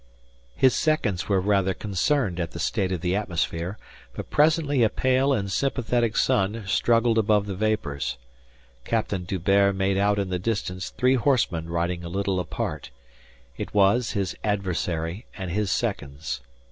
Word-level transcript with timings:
His 0.55 0.75
seconds 0.75 1.29
were 1.29 1.39
rather 1.39 1.75
concerned 1.75 2.39
at 2.39 2.53
the 2.53 2.59
state 2.59 2.91
of 2.91 3.01
the 3.01 3.15
atmosphere, 3.15 3.77
but 4.15 4.31
presently 4.31 4.81
a 4.81 4.89
pale 4.89 5.31
and 5.31 5.51
sympathetic 5.51 6.17
sun 6.17 6.63
struggled 6.65 7.19
above 7.19 7.45
the 7.45 7.53
vapours. 7.53 8.17
Captain 8.83 9.25
D'Hubert 9.25 9.73
made 9.75 9.99
out 9.99 10.17
in 10.17 10.29
the 10.29 10.39
distance 10.39 10.89
three 10.89 11.13
horsemen 11.17 11.69
riding 11.69 12.03
a 12.03 12.09
little 12.09 12.39
apart; 12.39 12.89
it 13.57 13.75
was 13.75 14.13
his 14.13 14.35
adversary 14.43 15.27
and 15.37 15.51
his 15.51 15.71
seconds. 15.71 16.41